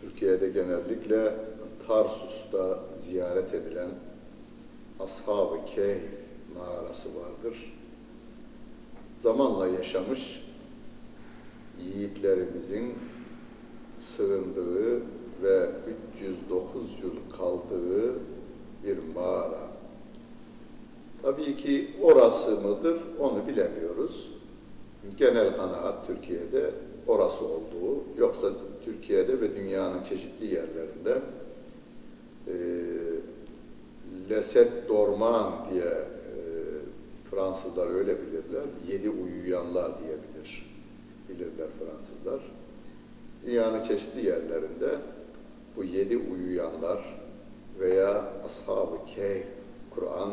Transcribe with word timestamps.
Türkiye'de 0.00 0.48
genellikle 0.48 1.34
Tarsus'ta 1.86 2.80
ziyaret 3.04 3.54
edilen 3.54 3.90
Ashab-ı 5.00 5.64
Kehf 5.64 6.02
mağarası 6.54 7.08
vardır. 7.08 7.74
Zamanla 9.22 9.66
yaşamış 9.66 10.44
yiğitlerimizin 11.84 12.94
sığındığı 13.94 15.02
ve 15.42 15.70
309 16.14 17.00
yıl 17.02 17.36
kaldığı 17.38 18.14
bir 18.84 18.98
mağara. 19.14 19.68
Tabii 21.22 21.56
ki 21.56 21.90
orası 22.02 22.60
mıdır 22.60 23.00
onu 23.18 23.46
bilemiyoruz. 23.46 24.32
Genel 25.16 25.52
kanaat 25.56 26.06
Türkiye'de 26.06 26.70
orası 27.06 27.44
olduğu, 27.44 28.04
yoksa 28.18 28.48
Türkiye'de 28.84 29.40
ve 29.40 29.56
dünyanın 29.56 30.02
çeşitli 30.02 30.54
yerlerinde 30.54 31.22
e, 32.48 32.54
Leset 34.30 34.88
Dorman 34.88 35.52
diye 35.70 35.84
e, 35.84 36.36
Fransızlar 37.30 37.90
öyle 37.90 38.16
bilirler, 38.22 38.64
yedi 38.88 39.10
uyuyanlar 39.10 39.92
diyebilir, 39.98 40.72
bilirler 41.28 41.68
Fransızlar. 41.78 42.40
Dünyanın 43.46 43.82
çeşitli 43.82 44.26
yerlerinde 44.26 44.98
bu 45.76 45.84
yedi 45.84 46.16
uyuyanlar 46.16 47.22
veya 47.80 48.32
Ashab-ı 48.44 49.06
Kehf, 49.14 49.46
Kur'an 49.94 50.32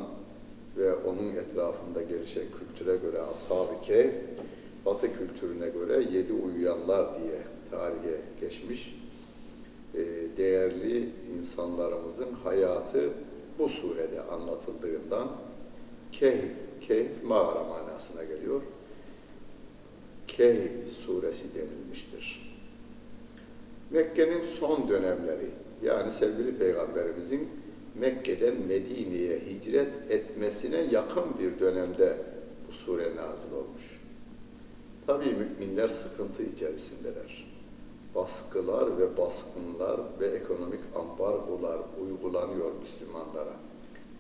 ve 0.78 0.96
onun 0.96 1.36
etrafında 1.36 2.02
gelişen 2.02 2.46
kültüre 2.60 2.98
göre 2.98 3.22
Ashab-ı 3.22 3.82
Kehf, 3.82 4.14
Batı 4.86 5.08
kültürüne 5.14 5.70
göre 5.70 6.04
yedi 6.12 6.34
uyuyanlar 6.34 7.20
diye 7.20 7.42
tarihe 7.72 8.22
geçmiş 8.42 8.96
e, 9.96 10.00
değerli 10.38 11.10
insanlarımızın 11.40 12.34
hayatı 12.44 13.10
bu 13.60 13.70
surede 13.70 14.22
anlatıldığından 14.22 15.32
Kehf, 16.12 16.52
Kehf 16.82 17.24
mağara 17.24 17.64
manasına 17.64 18.24
geliyor. 18.24 18.62
Kehf 20.28 20.72
suresi 20.98 21.56
denilmiştir. 21.56 22.49
Mekke'nin 23.92 24.42
son 24.42 24.90
dönemleri, 24.90 25.50
yani 25.84 26.12
sevgili 26.12 26.58
Peygamberimizin 26.58 27.50
Mekke'den 27.96 28.56
Medine'ye 28.68 29.40
hicret 29.40 30.12
etmesine 30.12 30.78
yakın 30.92 31.40
bir 31.40 31.60
dönemde 31.60 32.18
bu 32.68 32.72
sure 32.72 33.16
nazil 33.16 33.52
olmuş. 33.52 34.00
Tabii 35.08 35.36
müminler 35.36 35.88
sıkıntı 35.88 36.44
içerisindeler. 36.44 37.50
Baskılar 38.16 38.98
ve 38.98 39.18
baskınlar 39.18 40.00
ve 40.20 40.28
ekonomik 40.28 40.80
ambargolar 40.96 41.80
uygulanıyor 42.02 42.72
Müslümanlara. 42.80 43.54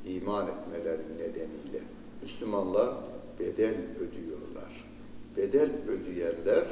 İman 0.07 0.47
etmeleri 0.47 1.01
nedeniyle. 1.17 1.81
Müslümanlar 2.21 2.89
bedel 3.39 3.75
ödüyorlar. 3.95 4.89
Bedel 5.37 5.71
ödeyenler 5.87 6.65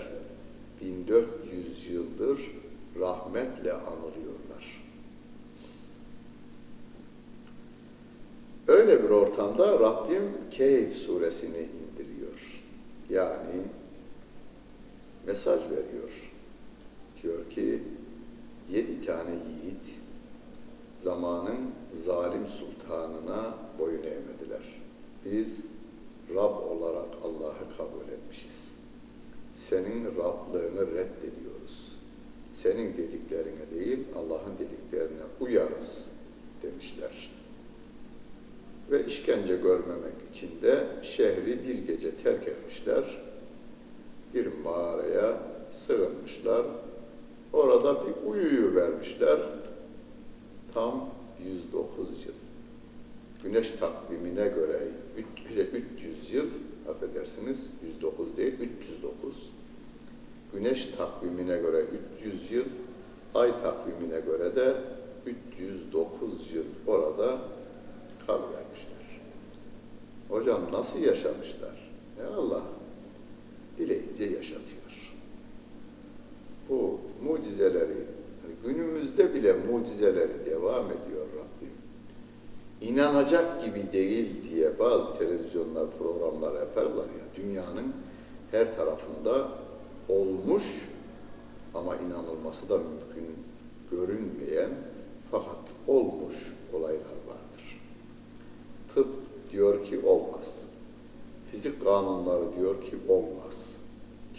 1400 0.81 1.89
yıldır 1.89 2.51
rahmetle 2.99 3.73
anılıyorlar. 3.73 4.83
Öyle 8.67 9.03
bir 9.03 9.09
ortamda 9.09 9.79
Rabbim 9.79 10.31
Keyf 10.51 10.93
suresini 10.93 11.57
indiriyor. 11.57 12.63
Yani 13.09 13.63
mesaj 15.27 15.61
veriyor. 15.61 16.31
Diyor 17.23 17.49
ki 17.49 17.83
yedi 18.69 19.05
tane 19.05 19.31
yiğit 19.31 19.85
zamanın 20.99 21.71
zalim 21.93 22.47
sultanına 22.47 23.55
boyun 23.79 24.03
eğmediler. 24.03 24.81
Biz 25.25 25.65
Rab 26.29 26.71
olarak 26.71 27.09
Allah'ı 27.23 27.77
kabul 27.77 28.11
etmişiz. 28.11 28.73
Senin 29.55 30.05
Rablığını 30.05 30.87
reddediyoruz. 30.87 31.97
Senin 32.53 32.97
dediklerine 32.97 33.71
değil 33.71 33.99
Allah'ın 34.15 34.57
dediklerine 34.59 35.23
uyarız 35.39 36.05
demişler. 36.63 37.31
Ve 38.91 39.05
işkence 39.05 39.55
görmemek 39.55 40.13
için 40.31 40.61
de 40.61 40.87
şehri 41.01 41.67
bir 41.67 41.75
gece 41.75 42.15
terk 42.15 42.47
etmişler 42.47 43.27
bir 44.33 44.47
mağaraya 44.63 45.41
sığınmışlar. 45.71 46.65
Orada 47.53 47.95
bir 48.07 48.31
uyuyu 48.31 48.75
vermişler. 48.75 49.39
Tam 50.73 51.09
109 51.45 52.25
yıl. 52.25 52.33
Güneş 53.43 53.71
takvimine 53.71 54.47
göre 54.47 54.87
300 55.97 56.33
yıl, 56.33 56.45
affedersiniz 56.89 57.73
109 57.85 58.37
değil 58.37 58.53
309. 58.79 59.49
Güneş 60.53 60.85
takvimine 60.97 61.57
göre 61.57 61.85
300 62.19 62.51
yıl, 62.51 62.65
ay 63.35 63.61
takvimine 63.61 64.19
göre 64.19 64.55
de 64.55 64.75
309 65.25 66.53
yıl 66.53 66.63
orada 66.87 67.39
kalıvermişler. 68.27 69.21
Hocam 70.29 70.61
nasıl 70.71 70.99
yaşamışlar? 70.99 71.91
Ya 72.19 72.27
Allah 72.37 72.63
dileyince 74.17 74.37
yaşatıyor. 74.37 75.11
Bu 76.69 76.99
mucizeleri, 77.23 77.97
yani 78.43 78.55
günümüzde 78.65 79.33
bile 79.33 79.53
mucizeleri 79.53 80.45
devam 80.45 80.85
ediyor 80.85 81.25
Rabbim. 81.35 81.73
İnanacak 82.81 83.65
gibi 83.65 83.91
değil 83.93 84.27
diye 84.51 84.79
bazı 84.79 85.17
televizyonlar, 85.17 85.97
programlar 85.97 86.59
yaparlar 86.59 87.05
ya, 87.05 87.43
dünyanın 87.43 87.93
her 88.51 88.75
tarafında 88.75 89.49
olmuş 90.09 90.63
ama 91.73 91.95
inanılması 91.95 92.69
da 92.69 92.77
mümkün 92.77 93.35
görünmeyen 93.91 94.69
fakat 95.31 95.59
olmuş 95.87 96.35
olaylar 96.73 97.17
vardır. 97.27 97.81
Tıp 98.93 99.07
diyor 99.51 99.85
ki 99.85 99.99
olmaz. 100.05 100.63
Fizik 101.51 101.83
kanunları 101.83 102.55
diyor 102.57 102.81
ki 102.81 102.97
olmaz. 103.09 103.66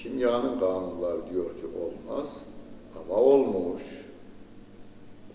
Kimyanın 0.02 0.60
kanunları 0.60 1.30
diyor 1.32 1.44
ki 1.44 1.66
olmaz. 1.82 2.44
Ama 2.98 3.14
olmuş. 3.14 3.82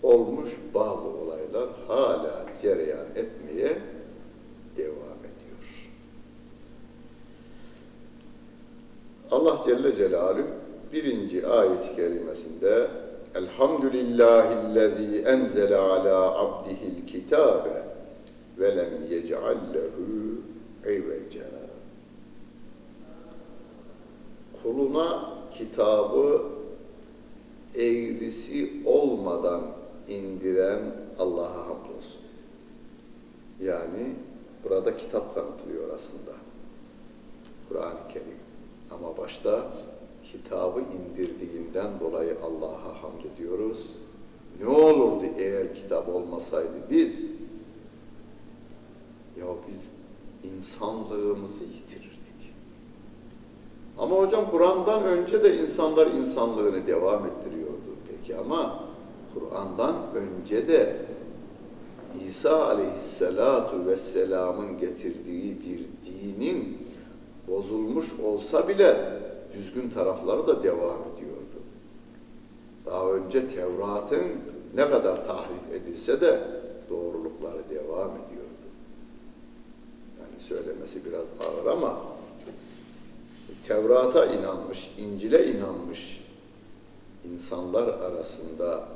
Olmuş 0.02 0.50
bazı 0.74 1.08
olaylar 1.08 1.68
hala 1.88 2.46
cereyan 2.62 3.06
etmeye 3.06 3.78
devam 4.76 5.18
ediyor. 5.20 5.90
Allah 9.30 9.60
Celle 9.64 9.94
Celaluhu 9.94 10.46
birinci 10.92 11.46
ayet-i 11.46 11.96
kerimesinde 11.96 12.88
Elhamdülillahillezî 13.34 15.18
enzele 15.18 15.76
ala 15.76 16.38
abdihil 16.38 17.06
kitabe 17.06 17.82
ve 18.58 18.76
lem 18.76 19.06
yec'allehu 19.10 20.40
iveca. 20.86 21.44
Kuluna 24.64 25.34
kitabı 25.50 26.42
eğrisi 27.74 28.82
olmadan 28.84 29.62
indiren 30.08 30.94
Allah'a 31.18 31.66
hamdolsun. 31.66 32.20
Yani 33.60 34.14
burada 34.64 34.96
kitap 34.96 35.34
tanıtılıyor 35.34 35.94
aslında. 35.94 36.32
Kur'an-ı 37.68 38.12
Kerim. 38.12 38.38
Ama 38.90 39.16
başta 39.16 39.72
kitabı 40.32 40.80
indirdiğinden 40.80 42.00
dolayı 42.00 42.36
Allah'a 42.42 43.02
hamd 43.02 43.24
ediyoruz 43.24 43.90
Ne 44.60 44.66
olurdu 44.66 45.24
eğer 45.36 45.74
kitap 45.74 46.08
olmasaydı 46.08 46.74
biz? 46.90 47.30
Ya 49.38 49.46
biz 49.68 49.90
insanlığımızı 50.44 51.64
yitirirdik. 51.64 52.03
Ama 53.98 54.16
hocam 54.16 54.50
Kur'an'dan 54.50 55.04
önce 55.04 55.44
de 55.44 55.56
insanlar 55.56 56.06
insanlığını 56.06 56.86
devam 56.86 57.26
ettiriyordu. 57.26 57.74
Peki 58.08 58.36
ama 58.36 58.84
Kur'an'dan 59.34 59.94
önce 60.14 60.68
de 60.68 60.96
İsa 62.26 62.68
aleyhissalatu 62.68 63.86
vesselamın 63.86 64.78
getirdiği 64.78 65.56
bir 65.60 65.80
dinin 66.06 66.78
bozulmuş 67.48 68.06
olsa 68.24 68.68
bile 68.68 68.96
düzgün 69.56 69.90
tarafları 69.90 70.46
da 70.46 70.62
devam 70.62 70.98
ediyordu. 71.14 71.60
Daha 72.86 73.10
önce 73.10 73.48
Tevrat'ın 73.48 74.24
ne 74.74 74.90
kadar 74.90 75.26
tahrif 75.26 75.72
edilse 75.72 76.20
de 76.20 76.40
doğrulukları 76.90 77.70
devam 77.70 78.10
ediyordu. 78.10 78.64
Yani 80.20 80.40
söylemesi 80.40 81.04
biraz 81.04 81.26
ağır 81.40 81.72
ama 81.72 82.13
Tevrat'a 83.68 84.26
inanmış, 84.26 84.90
İncil'e 84.98 85.46
inanmış 85.46 86.24
insanlar 87.32 87.88
arasında 87.88 88.88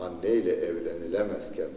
anneyle 0.00 0.52
evlenilemezken, 0.52 1.68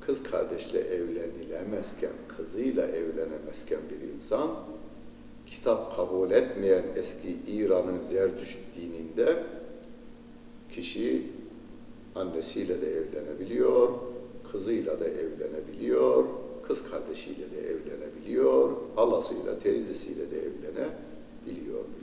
kız 0.00 0.22
kardeşle 0.22 0.80
evlenilemezken, 0.80 2.12
kızıyla 2.36 2.86
evlenemezken 2.86 3.80
bir 3.90 4.14
insan, 4.14 4.50
kitap 5.46 5.96
kabul 5.96 6.30
etmeyen 6.30 6.84
eski 6.96 7.36
İran'ın 7.46 7.98
Zerdüşt 7.98 8.58
dininde 8.76 9.42
kişi 10.72 11.22
annesiyle 12.14 12.80
de 12.80 12.96
evlenebiliyor, 12.96 13.88
kızıyla 14.52 15.00
da 15.00 15.08
evlenebiliyor, 15.08 16.24
kız 16.68 16.90
kardeşiyle 16.90 17.50
de 17.50 17.58
evlenebiliyor, 17.58 18.76
halasıyla, 18.96 19.58
teyzesiyle 19.58 20.30
de 20.30 20.38
evlenebiliyor. 20.38 21.09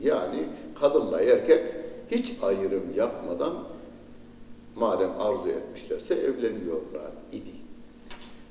Yani 0.02 0.48
kadınla 0.80 1.22
erkek 1.22 1.76
hiç 2.12 2.34
ayrım 2.44 2.96
yapmadan 2.96 3.54
madem 4.76 5.22
arzu 5.22 5.50
etmişlerse 5.50 6.16
evleniyorlar 6.16 7.12
idi. 7.32 7.52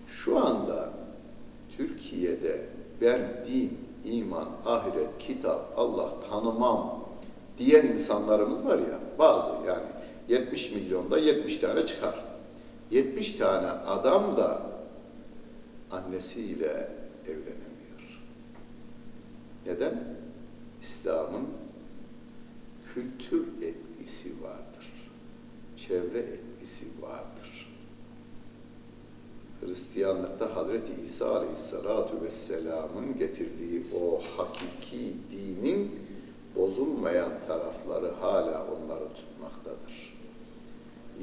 Şu 0.07 0.39
anda 0.39 0.91
Türkiye'de 1.77 2.61
ben 3.01 3.21
din, 3.49 3.79
iman, 4.05 4.49
ahiret, 4.67 5.19
kitap, 5.19 5.73
Allah 5.77 6.13
tanımam 6.31 7.07
diyen 7.59 7.87
insanlarımız 7.87 8.65
var 8.65 8.79
ya 8.79 8.99
bazı 9.19 9.51
yani 9.67 9.87
70 10.29 10.73
milyonda 10.73 11.19
70 11.19 11.57
tane 11.59 11.87
çıkar. 11.87 12.25
70 12.91 13.33
tane 13.33 13.67
adam 13.67 14.37
da 14.37 14.63
annesiyle 15.91 16.89
evlenemiyor. 17.25 18.21
Neden? 19.67 20.16
İslam'ın 20.81 21.47
kültür 22.95 23.47
etkisi 23.63 24.29
vardır. 24.43 25.11
Çevre 25.77 26.19
etkisi 26.19 26.87
vardır. 27.03 27.69
Hristiyanlıkta 29.61 30.57
Hazreti 30.57 30.93
İsa 31.07 31.37
Aleyhisselatu 31.37 32.23
Vesselam'ın 32.23 33.19
getirdiği 33.19 33.87
o 34.01 34.21
hakiki 34.37 35.15
dinin 35.33 35.91
bozulmayan 36.57 37.33
tarafları 37.47 38.11
hala 38.21 38.67
onları 38.67 39.05
tutmaktadır. 39.15 40.17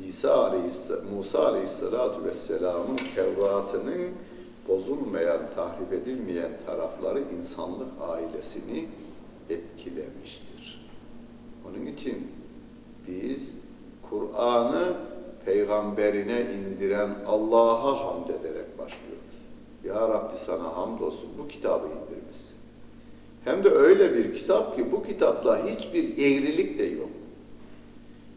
İsa 0.08 0.48
Aleyhisselam, 0.48 1.06
Musa 1.06 1.48
Aleyhisselatu 1.48 2.26
Vesselam'ın 2.26 3.00
Tevrat'ının 3.16 4.12
bozulmayan, 4.68 5.42
tahrip 5.56 5.94
edilmeyen 5.94 6.52
tarafları 6.66 7.24
insanlık 7.40 7.90
ailesini 8.02 8.88
etkilemiştir. 9.50 10.86
Onun 11.68 11.86
için 11.86 12.28
biz 13.08 13.54
Kur'an'ı 14.10 14.94
peygamberine 15.46 16.42
indiren 16.42 17.18
Allah'a 17.28 18.06
hamd 18.06 18.30
ederek 18.30 18.78
başlıyoruz. 18.78 19.38
Ya 19.84 20.10
Rabbi 20.10 20.38
sana 20.38 20.78
hamdolsun 20.78 21.30
bu 21.38 21.48
kitabı 21.48 21.88
indirmişsin. 21.88 22.58
Hem 23.46 23.64
de 23.64 23.70
öyle 23.70 24.14
bir 24.14 24.36
kitap 24.36 24.76
ki 24.76 24.92
bu 24.92 25.04
kitapla 25.04 25.66
hiçbir 25.66 26.18
eğrilik 26.18 26.80
de 26.80 26.84
yok. 26.84 27.10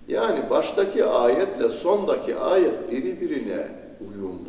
Yani 0.09 0.51
baştaki 0.51 1.05
ayetle 1.05 1.69
sondaki 1.69 2.37
ayet 2.37 2.91
birbirine 2.91 3.69
uyumlu. 4.01 4.47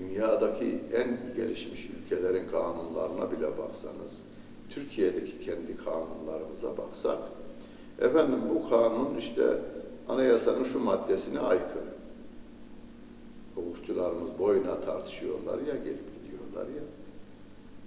Dünyadaki 0.00 0.78
en 0.94 1.34
gelişmiş 1.36 1.89
ülkelerin 2.10 2.48
kanunlarına 2.48 3.30
bile 3.30 3.58
baksanız, 3.58 4.18
Türkiye'deki 4.70 5.40
kendi 5.40 5.76
kanunlarımıza 5.76 6.76
baksak, 6.78 7.18
efendim 8.00 8.40
bu 8.54 8.70
kanun 8.70 9.16
işte 9.16 9.58
anayasanın 10.08 10.64
şu 10.64 10.80
maddesine 10.80 11.40
aykırı. 11.40 11.90
Hukukçularımız 13.54 14.38
boyuna 14.38 14.80
tartışıyorlar 14.80 15.58
ya, 15.58 15.74
gelip 15.84 16.04
gidiyorlar 16.24 16.74
ya. 16.76 16.82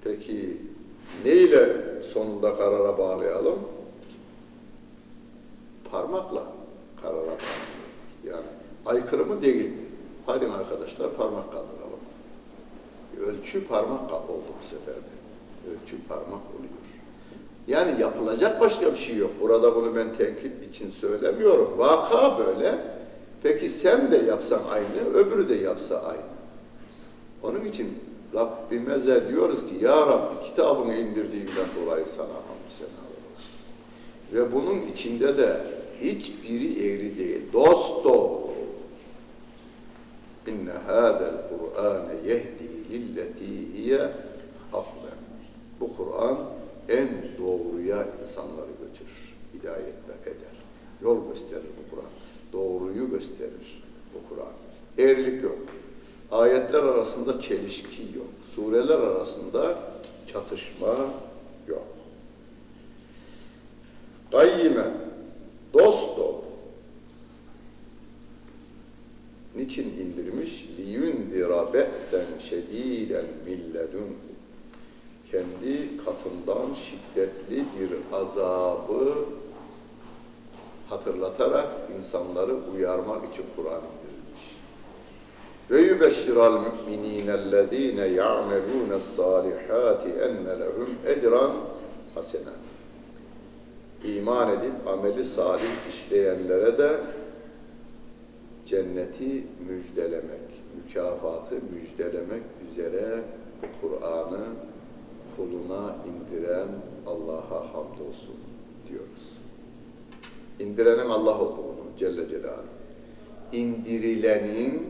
Peki 0.04 0.58
neyle 1.26 1.76
sonunda 2.04 2.58
karara 2.58 2.98
bağlayalım? 2.98 3.60
Parmakla 5.92 6.44
karara 7.02 7.16
bağlayalım. 7.16 7.40
Yani 8.26 8.48
aykırı 8.86 9.26
mı 9.26 9.42
değil 9.42 9.66
mi? 9.66 9.74
Hadi 10.26 10.48
arkadaşlar 10.48 11.14
parmak 11.14 11.46
kaldıralım. 11.52 11.83
Ölçü 13.22 13.68
parmak 13.68 14.12
oldu 14.12 14.44
bu 14.62 14.66
sefer 14.66 14.96
de. 14.96 15.14
Ölçü 15.72 16.08
parmak 16.08 16.42
oluyor. 16.56 16.74
Yani 17.68 18.02
yapılacak 18.02 18.62
başka 18.62 18.92
bir 18.92 18.98
şey 18.98 19.16
yok. 19.16 19.32
Burada 19.42 19.76
bunu 19.76 19.96
ben 19.96 20.14
tenkit 20.14 20.68
için 20.70 20.90
söylemiyorum. 20.90 21.74
Vaka 21.78 22.38
böyle. 22.38 22.80
Peki 23.44 23.70
sen 23.70 24.12
de 24.12 24.18
yapsan 24.18 24.62
aynı, 24.72 25.14
öbürü 25.14 25.50
de 25.50 25.56
yapsa 25.56 26.02
aynı. 26.02 26.34
Onun 27.44 27.66
için 27.66 28.00
Rabbimize 28.34 29.28
diyoruz 29.30 29.60
ki 29.60 29.86
Ya 29.86 30.08
Rabbi 30.08 30.46
kitabını 30.46 30.96
indirdiğinden 30.96 31.68
dolayı 31.82 32.06
sana 32.06 32.28
hamd 32.28 32.70
senalar 32.70 33.14
olsun. 33.32 33.54
Ve 34.34 34.56
bunun 34.56 34.82
içinde 34.94 35.38
de 35.38 35.62
hiçbiri 36.02 36.88
eğri 36.88 37.18
değil. 37.18 37.42
Dost 37.54 38.04
doğru. 38.04 38.44
İnne 40.48 40.72
hâzel 40.72 41.34
Kur'âne 41.50 42.14
yehdi 42.26 42.63
lilleti 42.94 43.74
hiye 43.74 44.02
aklen. 44.74 45.20
Bu 45.80 45.98
Kur'an 45.98 46.40
en 46.90 47.10
doğruya 47.38 48.08
insanları 48.22 48.72
götürür, 48.82 49.34
hidayet 49.54 49.94
eder. 50.26 50.54
Yol 51.02 51.28
gösterir 51.30 51.70
bu 51.78 51.96
Kur'an. 51.96 52.12
Doğruyu 52.54 53.10
gösterir 53.10 53.84
bu 54.14 54.30
Kur'an. 54.30 54.54
Eğrilik 54.98 55.44
yok. 55.44 55.58
Ayetler 56.32 56.84
arasında 56.84 57.42
çelişki 57.42 58.02
yok. 58.16 58.28
Sureler 58.56 59.00
arasında 59.00 59.76
çatışma 60.34 60.96
yok. 61.68 61.88
Gayyimen, 64.32 64.94
dost 65.74 66.20
ol. 66.20 66.36
Niçin 69.56 70.00
indirmiş? 70.00 70.68
liyundira 70.78 71.74
be'sen 71.74 72.26
şediden 72.40 73.26
milledun. 73.46 74.18
Kendi 75.32 75.98
katından 76.06 76.74
şiddetli 76.74 77.66
bir 77.80 78.18
azabı 78.18 79.16
hatırlatarak 80.90 81.68
insanları 81.98 82.56
uyarmak 82.76 83.34
için 83.34 83.46
Kur'an 83.56 83.82
indirilmiş. 83.82 84.58
Ve 85.72 85.82
yubeşşiral 85.82 86.62
mu'minînellezîne 86.62 88.08
ya'melûnes-sâlihâti 88.08 90.10
enne 90.10 90.60
lehum 90.60 90.90
ecran 91.06 91.52
hasenen. 92.16 92.54
İman 94.04 94.50
edip 94.50 94.88
ameli 94.88 95.24
salih 95.24 95.70
işleyenlere 95.90 96.78
de 96.78 97.00
cenneti 98.66 99.44
müjdelemek, 99.68 100.64
mükafatı 100.76 101.56
müjdelemek 101.74 102.44
üzere 102.72 103.24
Kur'an'ı 103.82 104.46
kuluna 105.36 105.96
indiren 106.08 106.68
Allah'a 107.08 107.74
hamdolsun 107.74 108.36
diyoruz. 108.90 109.38
İndirenin 110.60 111.10
Allah 111.10 111.42
olduğunu 111.42 111.86
Celle 111.98 112.28
Celaluhu, 112.28 112.64
indirilenin 113.52 114.88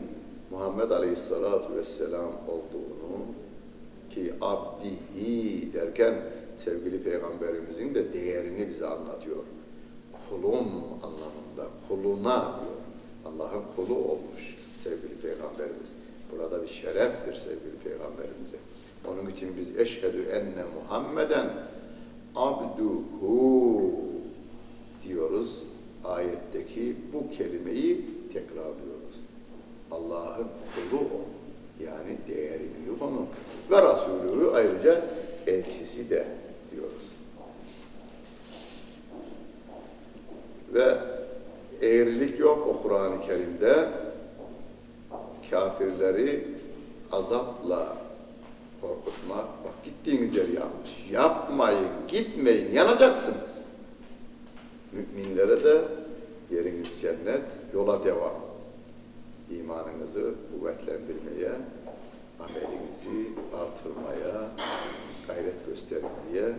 Muhammed 0.50 0.90
Aleyhisselatü 0.90 1.76
Vesselam 1.76 2.32
olduğunu 2.48 3.24
ki 4.10 4.32
abdihi 4.40 5.72
derken 5.74 6.14
sevgili 6.56 7.02
peygamberimizin 7.02 7.94
de 7.94 8.12
değerini 8.12 8.68
bize 8.68 8.86
anlatıyor. 8.86 9.44
Kulum 10.30 10.68
anlamında, 11.02 11.70
kuluna 11.88 12.60
Allah'ın 13.34 13.62
kulu 13.76 13.94
olmuş 13.94 14.56
sevgili 14.78 15.20
Peygamberimiz. 15.22 15.92
Burada 16.32 16.62
bir 16.62 16.68
şereftir 16.68 17.34
sevgili 17.34 17.76
Peygamberimize. 17.84 18.56
Onun 19.08 19.30
için 19.30 19.56
biz 19.56 19.78
eşhedü 19.78 20.22
enne 20.22 20.64
Muhammeden 20.74 21.50
abduhu 22.36 23.92
diyoruz. 25.02 25.62
Ayetteki 26.04 26.96
bu 27.12 27.30
kelimeyi 27.30 28.06
tekrarlıyoruz. 28.32 29.24
Allah'ın 29.90 30.46
kulu 30.74 31.00
o. 31.00 31.20
Yani 31.84 32.18
değeri 32.28 32.62
büyük 32.62 33.02
onun. 33.02 33.26
Ve 33.70 33.90
Resulü 33.90 34.50
ayrıca 34.50 35.04
elçisi 35.46 36.10
de 36.10 36.26
diyoruz. 36.72 37.10
Ve 40.74 40.98
eğrilik 41.94 42.38
yok 42.40 42.66
o 42.68 42.82
Kur'an-ı 42.82 43.20
Kerim'de. 43.20 43.88
Kafirleri 45.50 46.48
azapla 47.12 47.96
korkutmak. 48.80 49.44
Bak 49.64 49.84
gittiğiniz 49.84 50.36
yer 50.36 50.48
yanlış. 50.48 51.10
Yapmayın, 51.10 51.88
gitmeyin, 52.08 52.72
yanacaksınız. 52.72 53.68
Müminlere 54.92 55.64
de 55.64 55.82
yeriniz 56.50 56.88
cennet, 57.00 57.44
yola 57.74 58.04
devam. 58.04 58.44
İmanınızı 59.50 60.34
kuvvetlendirmeye, 60.50 61.52
amelinizi 62.40 63.28
artırmaya 63.54 64.48
gayret 65.26 65.66
gösterin 65.66 66.06
diye 66.32 66.52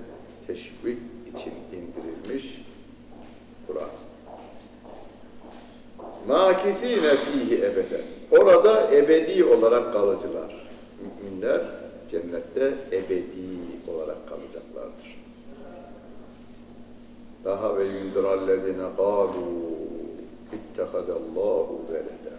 teşvik 0.48 1.00
için 1.36 1.54
indirilmiş 1.72 2.62
Kur'an. 3.68 4.05
Makifine 6.28 7.16
fihi 7.16 7.56
ebeden. 7.66 8.02
Orada 8.32 8.92
ebedi 8.92 9.44
olarak 9.44 9.94
kalıcılar. 9.94 10.66
Müminler 11.02 11.62
cennette 12.12 12.74
ebedi 12.92 13.60
olarak 13.88 14.30
kalacaklardır. 14.30 15.26
Daha 17.46 17.78
ve 17.78 17.84
yundirallezine 17.84 18.86
qalu 18.98 19.76
ittehadallahu 20.54 21.82
veleda. 21.92 22.36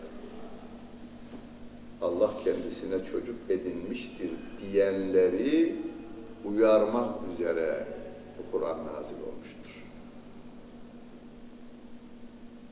Allah 2.03 2.31
kendisine 2.45 3.05
çocuk 3.05 3.37
edinmiştir 3.49 4.31
diyenleri 4.63 5.77
uyarmak 6.45 7.11
üzere 7.33 7.87
bu 8.39 8.59
Kur'an 8.59 8.79
nazil 8.79 9.17
olmuştur. 9.17 9.66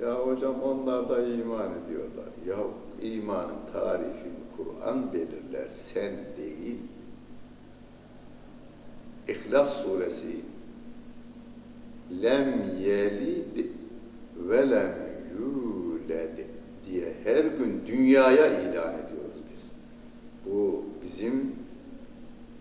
Ya 0.05 0.15
hocam 0.15 0.63
onlar 0.63 1.09
da 1.09 1.27
iman 1.27 1.71
ediyorlar. 1.85 2.29
Ya 2.49 2.57
imanın 3.03 3.59
tarifini 3.73 4.39
Kur'an 4.57 5.13
belirler, 5.13 5.69
sen 5.69 6.13
değil. 6.37 6.77
İhlas 9.29 9.83
suresi 9.83 10.41
lem 12.23 12.65
yelid 12.81 13.67
ve 14.37 14.71
lem 14.71 14.95
yuled 15.39 16.39
diye 16.87 17.15
her 17.25 17.45
gün 17.45 17.87
dünyaya 17.87 18.47
ilan 18.47 18.95
ediyoruz 18.95 19.41
biz. 19.53 19.73
Bu 20.47 20.85
bizim 21.03 21.53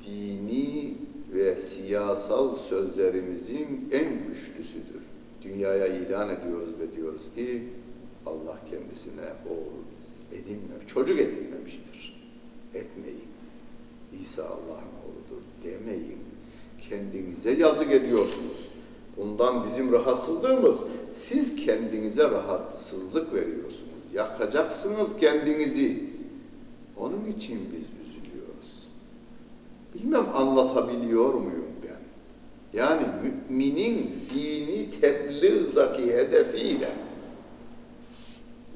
dini 0.06 0.98
ve 1.34 1.56
siyasal 1.56 2.56
sözlerimizin 2.56 3.90
en 3.92 4.28
güçlüsüdür. 4.28 5.13
Dünyaya 5.44 5.88
ilan 5.88 6.30
ediyoruz 6.30 6.70
ve 6.80 6.96
diyoruz 6.96 7.36
ki 7.36 7.64
Allah 8.26 8.58
kendisine 8.70 9.26
oğul 9.50 9.84
edinmemiş, 10.32 10.88
çocuk 10.88 11.20
edinmemiştir. 11.20 12.24
Etmeyin. 12.74 13.28
İsa 14.22 14.44
Allah'ın 14.44 14.94
oğludur 15.04 15.44
demeyin. 15.64 16.20
Kendinize 16.90 17.52
yazık 17.52 17.92
ediyorsunuz. 17.92 18.68
Bundan 19.18 19.64
bizim 19.64 19.92
rahatsızlığımız, 19.92 20.80
siz 21.14 21.56
kendinize 21.56 22.24
rahatsızlık 22.24 23.34
veriyorsunuz. 23.34 23.84
Yakacaksınız 24.14 25.18
kendinizi. 25.18 26.04
Onun 26.98 27.26
için 27.26 27.60
biz 27.60 27.84
üzülüyoruz. 28.08 28.88
Bilmem 29.96 30.36
anlatabiliyor 30.36 31.34
muyum? 31.34 31.73
Yani 32.74 33.02
müminin 33.50 34.12
dini 34.34 34.92
tebliğdaki 34.92 36.14
hedefiyle 36.14 36.92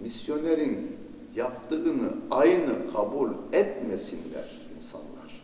misyonerin 0.01 0.97
yaptığını 1.35 2.13
aynı 2.31 2.91
kabul 2.93 3.29
etmesinler 3.53 4.67
insanlar. 4.77 5.43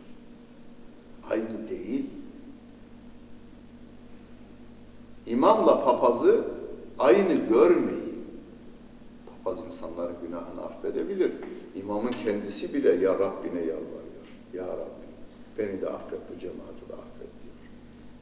Aynı 1.30 1.68
değil. 1.68 2.06
İmamla 5.26 5.84
papazı 5.84 6.44
aynı 6.98 7.34
görmeyin. 7.34 8.24
Papaz 9.26 9.64
insanların 9.66 10.16
günahını 10.26 10.62
affedebilir. 10.62 11.32
İmamın 11.74 12.14
kendisi 12.24 12.74
bile 12.74 12.92
ya 12.92 13.18
Rabbine 13.18 13.60
yalvarıyor. 13.60 14.24
Ya 14.54 14.66
Rabbi 14.66 15.04
beni 15.58 15.80
de 15.80 15.88
affet 15.88 16.20
bu 16.34 16.38
cemaati 16.38 16.88
de. 16.88 17.03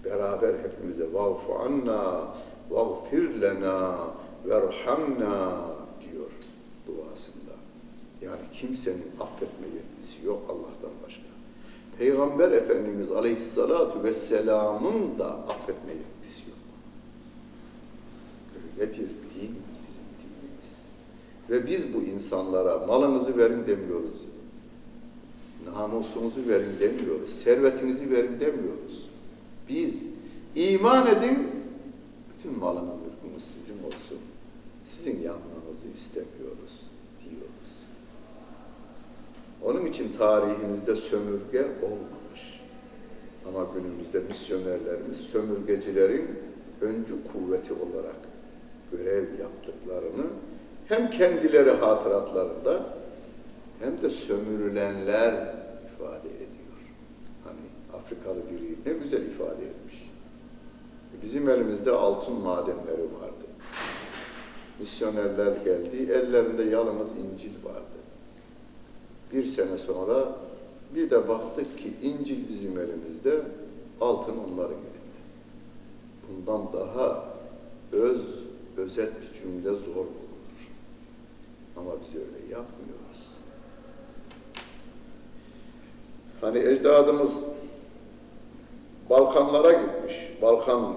Beraber 0.04 0.54
hepimize 0.62 1.12
vağfu 1.12 1.54
anna 1.54 2.34
vağfir 2.70 3.40
lena 3.40 4.10
verhamna 4.48 5.66
diyor 6.00 6.30
duasında. 6.86 7.52
Yani 8.20 8.40
kimsenin 8.52 9.12
affetme 9.20 9.66
yetkisi 9.74 10.26
yok 10.26 10.42
Allah'tan 10.48 10.92
başka. 11.06 11.22
Peygamber 11.98 12.52
Efendimiz 12.52 13.10
Aleyhisselatü 13.10 14.02
Vesselam'ın 14.02 15.18
da 15.18 15.26
affetme 15.26 15.92
yetkisi 15.92 16.42
yok. 16.50 16.58
Öyle 18.80 18.92
bir 18.92 18.98
din 18.98 19.56
bizim 19.84 20.06
dinimiz. 20.20 20.82
Ve 21.50 21.66
biz 21.66 21.94
bu 21.94 22.02
insanlara 22.02 22.86
malınızı 22.86 23.38
verin 23.38 23.66
demiyoruz. 23.66 24.22
Namusunuzu 25.64 26.48
verin 26.48 26.78
demiyoruz. 26.80 27.30
Servetinizi 27.30 28.10
verin 28.10 28.40
demiyoruz. 28.40 29.11
Biz 29.74 30.06
iman 30.54 31.06
edin, 31.06 31.48
bütün 32.34 32.58
malınız, 32.58 32.94
mülkünüz 32.94 33.44
sizin 33.44 33.84
olsun. 33.84 34.18
Sizin 34.84 35.20
yanmanızı 35.20 35.88
istemiyoruz 35.94 36.80
diyoruz. 37.24 37.72
Onun 39.62 39.86
için 39.86 40.12
tarihimizde 40.18 40.94
sömürge 40.94 41.66
olmamış. 41.82 42.60
Ama 43.48 43.66
günümüzde 43.74 44.20
misyonerlerimiz 44.20 45.16
sömürgecilerin 45.16 46.28
öncü 46.80 47.14
kuvveti 47.32 47.72
olarak 47.72 48.16
görev 48.92 49.38
yaptıklarını 49.40 50.26
hem 50.86 51.10
kendileri 51.10 51.70
hatıratlarında 51.70 52.86
hem 53.80 54.02
de 54.02 54.10
sömürülenler 54.10 55.54
ifade 55.94 56.28
ediyor. 56.28 56.78
Hani 57.44 57.60
Afrikalı 57.92 58.40
biri 58.50 58.71
ne 58.86 58.92
güzel 58.92 59.22
ifade 59.22 59.64
etmiş. 59.66 60.10
Bizim 61.22 61.48
elimizde 61.48 61.90
altın 61.90 62.34
madenleri 62.34 63.02
vardı. 63.20 63.44
Misyonerler 64.80 65.56
geldi, 65.64 66.12
ellerinde 66.12 66.62
yalnız 66.62 67.08
İncil 67.10 67.64
vardı. 67.64 67.82
Bir 69.32 69.44
sene 69.44 69.78
sonra 69.78 70.28
bir 70.94 71.10
de 71.10 71.28
baktık 71.28 71.78
ki 71.78 71.94
İncil 72.02 72.48
bizim 72.48 72.78
elimizde, 72.78 73.42
altın 74.00 74.38
onların 74.38 74.76
elinde. 74.76 74.92
Bundan 76.28 76.72
daha 76.72 77.24
öz, 77.92 78.22
özet 78.76 79.12
bir 79.22 79.40
cümle 79.40 79.70
zor 79.70 79.94
bulunur. 79.94 80.68
Ama 81.76 81.90
biz 82.00 82.14
öyle 82.14 82.38
yapmıyoruz. 82.38 83.32
Hani 86.40 86.58
ecdadımız 86.58 87.44
Balkanlara 89.10 89.72
gitmiş. 89.72 90.32
Balkan 90.42 90.96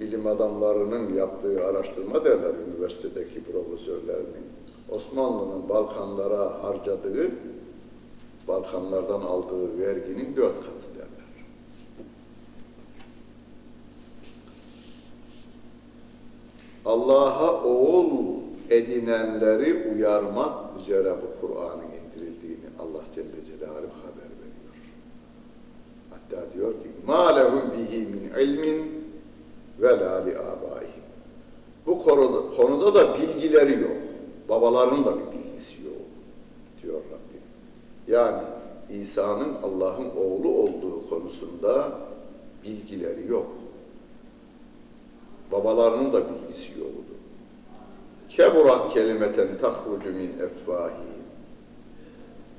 ilim 0.00 0.26
adamlarının 0.26 1.14
yaptığı 1.14 1.66
araştırma 1.66 2.24
derler 2.24 2.54
üniversitedeki 2.68 3.44
profesörlerinin. 3.44 4.46
Osmanlı'nın 4.90 5.68
Balkanlara 5.68 6.64
harcadığı, 6.64 7.30
Balkanlardan 8.48 9.20
aldığı 9.20 9.78
verginin 9.78 10.36
dört 10.36 10.56
katı 10.56 10.94
derler. 10.94 11.06
Allah'a 16.84 17.64
oğul 17.64 18.36
edinenleri 18.70 19.92
uyarmak 19.94 20.80
üzere 20.80 21.14
bu 21.22 21.46
Kur'an'ın 21.46 21.85
ilmin 28.40 29.04
ve 29.80 29.88
la 29.88 30.16
li 30.24 30.38
abaihim. 30.38 31.06
Bu 31.86 31.98
konuda, 31.98 32.56
konuda 32.56 32.94
da 32.94 33.18
bilgileri 33.18 33.82
yok. 33.82 33.96
Babaların 34.48 35.04
da 35.04 35.14
bir 35.16 35.38
bilgisi 35.38 35.84
yok 35.84 35.92
diyor 36.82 36.94
Rabbim. 36.94 37.42
Yani 38.08 38.42
İsa'nın 38.90 39.54
Allah'ın 39.54 40.10
oğlu 40.10 40.48
olduğu 40.48 41.08
konusunda 41.10 41.98
bilgileri 42.64 43.30
yok. 43.30 43.46
Babalarının 45.52 46.12
da 46.12 46.20
bilgisi 46.28 46.80
yoktu. 46.80 47.14
Keburat 48.28 48.94
kelimeten 48.94 49.58
tahrucu 49.58 50.12
min 50.12 50.30
efvahi. 50.38 51.16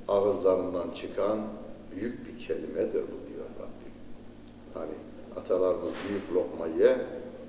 Ağızlarından 0.08 0.92
çıkan 0.92 1.40
büyük 1.96 2.28
bir 2.28 2.46
kelimedir 2.48 3.04
bu 3.04 3.30
diyor 3.30 3.46
Rabbim. 3.60 3.94
Hani 4.74 4.92
atalarımız 5.38 5.94
büyük 6.10 6.34
lokma 6.34 6.68
ye 6.68 6.98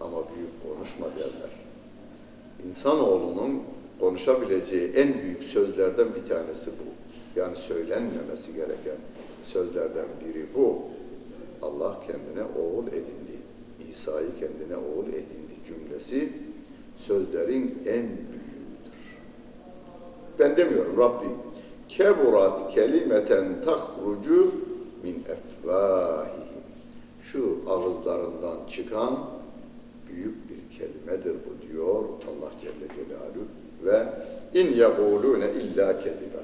ama 0.00 0.16
büyük 0.16 0.62
konuşma 0.62 1.06
derler. 1.06 1.50
İnsanoğlunun 2.66 3.62
konuşabileceği 4.00 4.92
en 4.92 5.22
büyük 5.22 5.42
sözlerden 5.42 6.08
bir 6.14 6.28
tanesi 6.28 6.70
bu. 6.70 6.88
Yani 7.40 7.56
söylenmemesi 7.56 8.54
gereken 8.54 8.96
sözlerden 9.44 10.06
biri 10.24 10.46
bu. 10.54 10.78
Allah 11.62 12.00
kendine 12.06 12.44
oğul 12.58 12.86
edindi. 12.86 13.38
İsa'yı 13.92 14.28
kendine 14.40 14.76
oğul 14.76 15.08
edindi 15.08 15.54
cümlesi 15.66 16.32
sözlerin 16.96 17.78
en 17.86 18.02
büyüğüdür. 18.02 19.18
Ben 20.38 20.56
demiyorum 20.56 20.96
Rabbim. 20.98 21.32
Keburat 21.88 22.74
kelimeten 22.74 23.62
tahrucu 23.64 24.52
min 25.02 25.24
efvahihim. 25.28 26.47
Şu 27.32 27.58
ağızlarından 27.68 28.66
çıkan 28.66 29.18
büyük 30.08 30.36
bir 30.50 30.78
kelimedir 30.78 31.34
bu 31.34 31.68
diyor 31.68 32.04
Allah 32.04 32.50
Celle 32.60 32.94
Celaluhu 32.94 33.48
ve 33.84 34.06
in 34.60 34.72
yekulune 34.72 35.52
illa 35.52 36.00
kediba. 36.00 36.42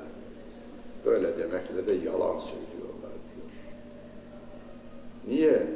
Böyle 1.05 1.39
demekle 1.39 1.87
de 1.87 1.93
yalan 1.93 2.39
söylüyorlar 2.39 3.15
diyor. 3.31 3.51
Niye? 5.29 5.67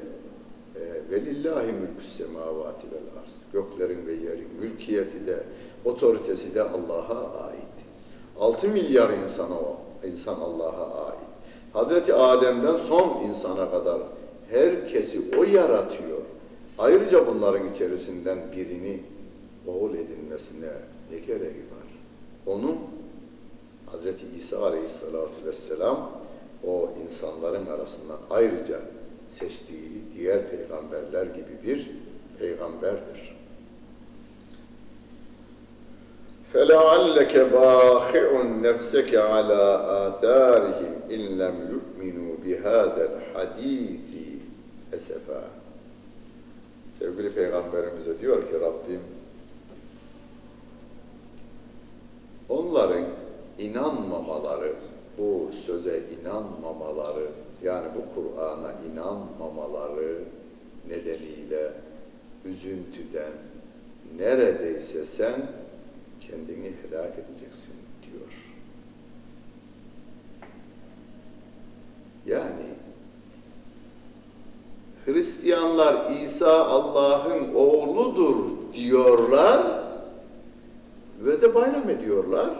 E, 0.76 1.10
velillahi 1.10 1.72
mülkü 1.72 2.06
semavati 2.16 2.86
vel 2.92 3.22
arz. 3.22 3.34
Göklerin 3.52 4.06
ve 4.06 4.12
yerin 4.12 4.48
mülkiyeti 4.60 5.26
de, 5.26 5.44
otoritesi 5.84 6.54
de 6.54 6.62
Allah'a 6.62 7.46
ait. 7.46 7.64
6 8.40 8.68
milyar 8.68 9.10
insana 9.10 9.54
o, 9.54 9.76
insan 10.04 10.34
Allah'a 10.34 11.06
ait. 11.06 11.18
Hazreti 11.72 12.14
Adem'den 12.14 12.76
son 12.76 13.22
insana 13.22 13.70
kadar 13.70 13.98
herkesi 14.49 15.21
o 15.37 15.43
yaratıyor. 15.43 16.21
Ayrıca 16.77 17.27
bunların 17.27 17.73
içerisinden 17.73 18.39
birini 18.55 18.99
oğul 19.67 19.93
edinmesine 19.95 20.71
ne 21.11 21.17
gereği 21.19 21.41
var? 21.73 21.87
Onun 22.45 22.77
Hazreti 23.85 24.25
İsa 24.37 24.65
Aleyhisselatü 24.65 25.45
Vesselam 25.45 26.11
o 26.67 26.89
insanların 27.03 27.65
arasından 27.65 28.17
ayrıca 28.29 28.79
seçtiği 29.27 30.03
diğer 30.15 30.49
peygamberler 30.49 31.25
gibi 31.25 31.57
bir 31.63 31.91
peygamberdir. 32.39 33.33
فَلَعَلَّكَ 36.53 37.33
بَاخِعٌ 37.57 38.27
نَفْسَكَ 38.67 39.11
عَلَى 39.33 39.63
آثَارِهِمْ 40.05 40.93
اِنْ 41.15 41.21
لَمْ 41.41 41.55
يُؤْمِنُوا 41.73 42.33
بِهَذَا 42.43 43.03
الْحَد۪يثِ 43.13 43.96
esefa. 44.98 45.40
Sevgili 46.98 47.30
Peygamberimize 47.30 48.18
diyor 48.18 48.42
ki 48.42 48.60
Rabbim 48.60 49.00
onların 52.48 53.04
inanmamaları, 53.58 54.72
bu 55.18 55.50
söze 55.52 56.02
inanmamaları, 56.20 57.26
yani 57.62 57.88
bu 57.96 58.14
Kur'an'a 58.14 58.72
inanmamaları 58.92 60.18
nedeniyle 60.88 61.72
üzüntüden 62.44 63.32
neredeyse 64.18 65.04
sen 65.04 65.46
kendini 66.20 66.72
helak 66.82 67.12
edeceksin 67.18 67.37
Hristiyanlar 75.08 76.10
İsa 76.10 76.66
Allah'ın 76.66 77.54
oğludur 77.54 78.36
diyorlar 78.74 79.80
ve 81.20 81.42
de 81.42 81.54
bayram 81.54 81.90
ediyorlar. 81.90 82.50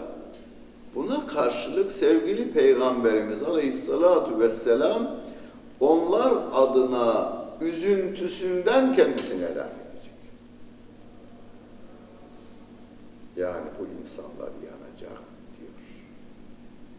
Buna 0.95 1.27
karşılık 1.27 1.91
sevgili 1.91 2.51
Peygamberimiz 2.51 3.43
Aleyhissalatu 3.43 4.39
Vesselam 4.39 5.11
onlar 5.79 6.33
adına 6.53 7.37
üzüntüsünden 7.61 8.93
kendisini 8.93 9.45
helak 9.45 9.73
edecek. 9.73 10.13
Yani 13.35 13.67
bu 13.79 14.01
insanlar 14.01 14.49
yanacak 14.65 15.21
diyor. 15.59 15.71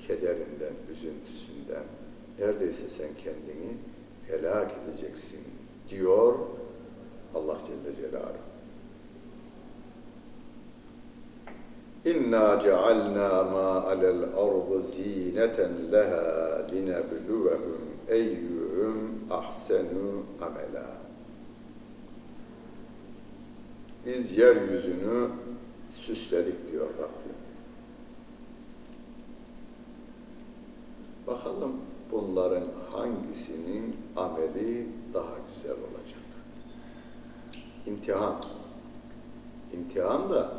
Kederinden, 0.08 0.74
üzüntüsünden 0.92 1.84
neredeyse 2.38 2.88
sen 2.88 3.08
kendini 3.24 3.76
helak 4.30 4.70
edeceksin 4.84 5.40
diyor 5.90 6.34
Allah 7.34 7.58
Celle 7.66 7.96
Celaluhu. 7.96 8.50
İnna 12.04 12.60
cealna 12.60 13.44
ma 13.44 13.82
alel 13.82 14.22
ardı 14.22 14.82
zineten 14.82 15.92
leha 15.92 16.66
linebluwehum 16.72 17.80
eyyuhum 18.08 19.20
ahsenu 19.30 20.22
amela. 20.40 20.86
Biz 24.06 24.38
yeryüzünü 24.38 25.28
süsledik 25.90 26.72
diyor 26.72 26.88
Rabbim. 26.98 27.36
Bakalım 31.26 31.72
bunların 32.12 32.64
hangisinin 32.92 33.96
ameli 34.16 34.86
daha 35.14 35.34
güzel 35.54 35.72
olacak? 35.72 36.20
İmtihan. 37.86 38.42
İmtihan 39.72 40.30
da 40.30 40.52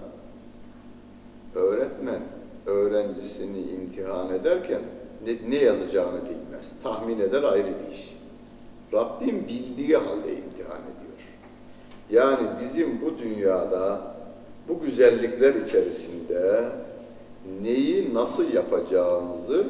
öğretmen 1.56 2.22
öğrencisini 2.66 3.60
imtihan 3.62 4.34
ederken 4.34 4.82
ne, 5.26 5.50
ne 5.50 5.56
yazacağını 5.56 6.20
bilmez. 6.26 6.76
Tahmin 6.84 7.20
eder 7.20 7.44
ayrı 7.44 7.68
bir 7.68 7.94
iş. 7.94 8.18
Rabbim 8.94 9.48
bildiği 9.48 9.98
halde 9.98 10.30
imtihan 10.30 10.82
ediyor. 10.82 11.12
Yani 12.10 12.48
bizim 12.64 13.02
bu 13.02 13.18
dünyada 13.18 14.02
bu 14.68 14.80
güzellikler 14.80 15.56
içerisinde 15.56 16.70
neyi 17.62 18.14
nasıl 18.14 18.54
yapacağımızı 18.54 19.68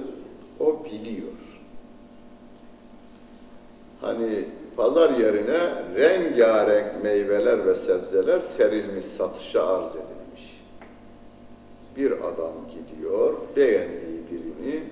o 0.59 0.85
biliyor. 0.85 1.33
Hani 4.01 4.45
pazar 4.75 5.09
yerine 5.09 5.83
rengarenk 5.95 7.03
meyveler 7.03 7.67
ve 7.67 7.75
sebzeler 7.75 8.39
serilmiş, 8.39 9.05
satışa 9.05 9.67
arz 9.67 9.95
edilmiş. 9.95 10.63
Bir 11.97 12.11
adam 12.11 12.53
gidiyor, 12.69 13.33
beğendiği 13.55 14.21
birini 14.31 14.83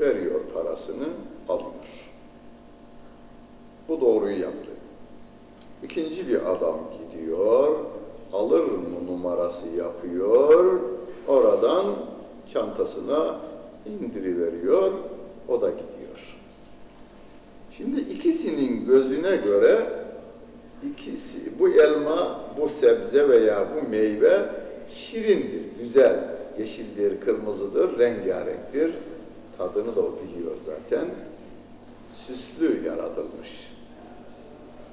veriyor 0.00 0.40
parasını, 0.54 1.06
alıyor. 1.48 2.12
Bu 3.88 4.00
doğruyu 4.00 4.40
yaptı. 4.40 4.70
İkinci 5.82 6.28
bir 6.28 6.50
adam 6.52 6.78
gidiyor, 6.98 7.76
alır 8.32 8.64
mı 8.64 9.06
numarası 9.06 9.68
yapıyor, 9.68 10.80
oradan 11.28 11.86
çantasına 12.52 13.40
indiriveriyor, 13.86 14.92
o 15.48 15.60
da 15.60 15.70
gidiyor. 15.70 16.36
Şimdi 17.70 18.00
ikisinin 18.00 18.86
gözüne 18.86 19.36
göre 19.36 19.86
ikisi, 20.82 21.58
bu 21.58 21.68
elma, 21.68 22.40
bu 22.60 22.68
sebze 22.68 23.28
veya 23.28 23.66
bu 23.76 23.88
meyve 23.88 24.50
şirindir, 25.16 25.62
güzel, 25.78 26.24
yeşildir, 26.58 27.20
kırmızıdır, 27.20 27.98
rengarenktir. 27.98 28.94
Tadını 29.58 29.96
da 29.96 30.00
o 30.00 30.14
biliyor 30.24 30.56
zaten. 30.64 31.06
Süslü 32.14 32.86
yaratılmış. 32.86 33.72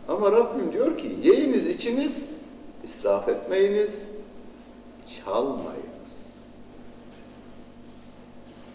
Ama 0.07 0.31
Rabbim 0.31 0.73
diyor 0.73 0.97
ki 0.97 1.07
yiyiniz 1.23 1.67
içiniz, 1.67 2.29
israf 2.83 3.29
etmeyiniz, 3.29 4.07
çalmayınız. 5.25 6.33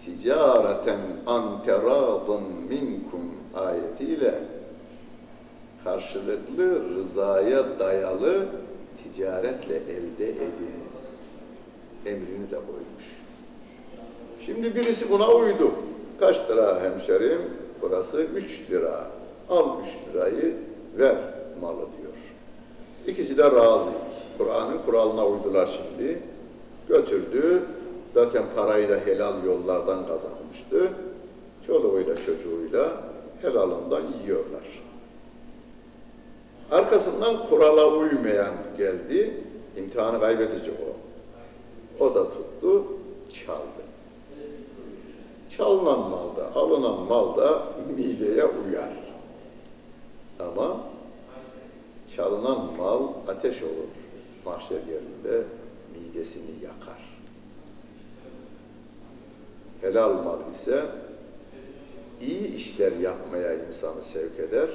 Ticareten 0.05 1.01
an 1.27 1.63
teradın 1.65 2.43
minkum 2.69 3.35
ayetiyle 3.55 4.35
karşılıklı 5.85 6.95
rızaya 6.95 7.79
dayalı 7.79 8.47
ticaretle 9.03 9.77
elde 9.77 10.29
ediniz. 10.29 10.58
Emrini 12.09 12.51
de 12.51 12.57
koymuş. 12.57 13.05
Şimdi 14.47 14.75
birisi 14.75 15.11
buna 15.11 15.29
uydu. 15.29 15.73
Kaç 16.21 16.51
lira 16.51 16.81
hemşerim? 16.83 17.41
Burası 17.83 18.21
3 18.23 18.71
lira. 18.71 19.07
Al 19.51 19.67
3 19.81 20.15
lirayı 20.15 20.57
ver 20.99 21.17
malı 21.61 21.77
diyor. 21.77 22.15
İkisi 23.07 23.39
de 23.39 23.45
razı. 23.45 23.91
Kur'an'ın 24.39 24.79
kuralına 24.87 25.27
uydular 25.27 25.67
şimdi. 25.67 26.23
Götürdü. 26.89 27.63
Zaten 28.11 28.45
parayı 28.57 28.89
da 28.89 28.97
helal 28.97 29.45
yollardan 29.45 30.07
kazanmıştı. 30.07 30.93
Çoluğuyla 31.67 32.17
çocuğuyla 32.17 32.93
helalından 33.43 34.03
yiyorlar. 34.23 34.83
Arkasından 36.71 37.41
kurala 37.49 37.89
uymayan 37.89 38.55
geldi. 38.79 39.35
İmtihanı 39.77 40.21
kaybedecek 40.21 40.75
o. 40.88 40.88
O 42.01 42.15
da 42.15 42.31
tuttu, 42.31 42.85
çaldı. 43.33 43.83
Çalınan 45.51 46.11
malda, 46.11 46.55
alınan 46.55 47.01
malda 47.01 47.63
mideye 47.97 48.45
uyar. 48.45 48.93
Ama 50.39 50.81
çalınan 52.17 52.77
mal 52.77 53.09
ateş 53.29 53.63
olur. 53.63 53.89
Mahşer 54.45 54.77
yerinde 54.77 55.45
midesini 55.95 56.51
yakar. 56.65 57.19
Helal 59.81 60.23
mal 60.23 60.51
ise 60.51 60.85
iyi 62.21 62.55
işler 62.55 62.93
yapmaya 62.93 63.67
insanı 63.67 64.03
sevk 64.03 64.39
eder 64.39 64.69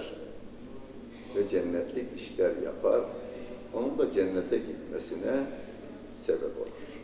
ve 1.36 1.48
cennetlik 1.48 2.20
işler 2.20 2.52
yapar. 2.66 3.02
Onun 3.74 3.98
da 3.98 4.12
cennete 4.12 4.58
gitmesine 4.58 5.44
sebep 6.16 6.58
olur. 6.58 7.03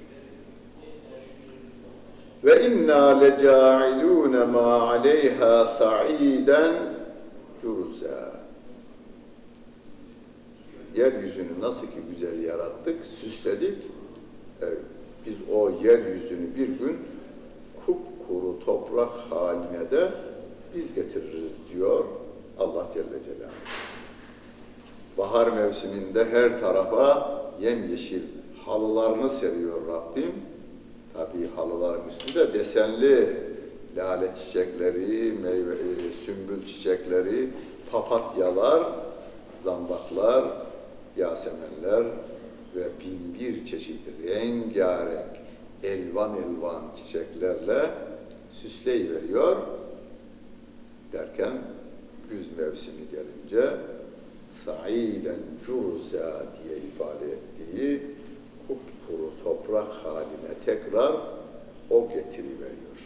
Ve 2.43 2.65
inna 2.67 3.19
leca'ilun 3.19 4.49
ma 4.49 4.89
aleyha 4.89 5.65
sa'iden 5.65 6.75
curuza. 7.61 8.31
Yeryüzünü 10.95 11.59
nasıl 11.61 11.87
ki 11.87 11.97
güzel 12.09 12.43
yarattık, 12.43 13.05
süsledik. 13.05 13.77
Evet, 14.61 14.79
biz 15.25 15.35
o 15.53 15.69
yeryüzünü 15.83 16.55
bir 16.55 16.67
gün 16.67 16.97
kupkuru 17.85 18.59
toprak 18.65 19.11
haline 19.29 19.91
de 19.91 20.11
biz 20.75 20.93
getiririz 20.93 21.51
diyor 21.73 22.05
Allah 22.59 22.87
Celle 22.93 23.23
Celaluhu. 23.23 23.53
Bahar 25.17 25.51
mevsiminde 25.51 26.25
her 26.25 26.59
tarafa 26.59 27.31
yemyeşil 27.61 28.21
halılarını 28.65 29.29
seriyor 29.29 29.87
Rabbim. 29.87 30.31
Tabii 31.19 31.47
halıların 31.55 32.09
üstünde 32.09 32.53
desenli 32.53 33.37
lale 33.97 34.31
çiçekleri, 34.35 35.31
meyve, 35.31 35.73
e, 35.73 36.13
sümbül 36.25 36.65
çiçekleri, 36.65 37.49
papatyalar, 37.91 38.83
zambaklar, 39.63 40.45
yasemenler 41.17 42.03
ve 42.75 42.83
bin 42.99 43.39
bir 43.39 43.65
çeşit 43.65 43.99
rengarenk, 44.23 45.37
elvan 45.83 46.35
elvan 46.35 46.83
çiçeklerle 46.95 47.91
süsleyiveriyor. 48.53 49.57
Derken 51.13 51.53
güz 52.29 52.57
mevsimi 52.57 53.01
gelince 53.11 53.77
saiden 54.49 55.39
curza 55.65 56.43
diye 56.63 56.77
ifade 56.77 57.25
ettiği 57.25 58.18
kupkuru 59.09 59.31
toprak 59.43 59.87
haline 60.03 60.53
tekrar 60.65 61.15
o 61.89 62.09
getiriveriyor. 62.09 62.99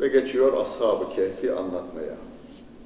Ve 0.00 0.08
geçiyor 0.08 0.52
Ashab-ı 0.52 1.14
Kehf'i 1.14 1.52
anlatmaya. 1.52 2.14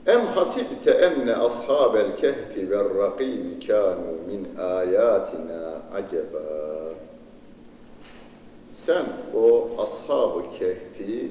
Em 0.06 0.26
hasibte 0.26 0.90
enne 0.90 1.36
ashabel 1.36 2.16
kehfi 2.16 2.70
ve 2.70 2.76
rakimi 2.76 3.66
kanu 3.66 4.12
min 4.26 4.56
ayatina 4.58 5.82
acaba. 5.94 6.42
Sen 8.74 9.06
o 9.34 9.70
ashab-ı 9.78 10.50
kehfi 10.58 11.30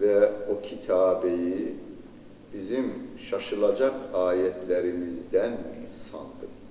ve 0.00 0.30
o 0.50 0.60
kitabeyi 0.62 1.74
bizim 2.54 2.92
şaşılacak 3.16 3.94
ayetlerimizden 4.14 5.50
mi 5.50 5.86
sandın? 6.10 6.61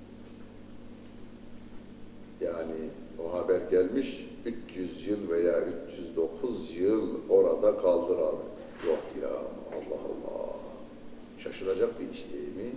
Yani 2.42 2.90
o 3.26 3.34
haber 3.34 3.62
gelmiş 3.72 4.28
300 4.46 5.08
yıl 5.08 5.30
veya 5.30 5.64
309 5.88 6.78
yıl 6.78 7.20
orada 7.30 7.78
kaldılar. 7.78 8.34
Yok 8.88 9.04
ya 9.22 9.30
Allah 9.30 10.02
Allah. 10.06 10.54
Şaşılacak 11.38 12.00
bir 12.00 12.10
iş 12.10 12.26
değil 12.34 12.68
mi? 12.68 12.72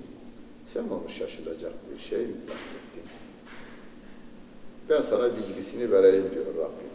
Sen 0.67 0.85
onu 0.89 1.09
şaşılacak 1.09 1.73
bir 1.93 1.99
şey 1.99 2.19
mi 2.19 2.35
zannettin? 2.41 3.05
Ben 4.91 5.01
sana 5.01 5.29
bilgisini 5.37 5.93
vereyim 5.93 6.25
diyor 6.35 6.47
Rabbim. 6.47 6.95